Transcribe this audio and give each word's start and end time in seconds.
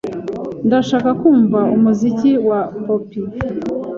Ndashaka 0.67 1.09
kumva 1.21 1.59
umuziki 1.75 2.31
wa 2.47 2.59
pop. 2.85 3.07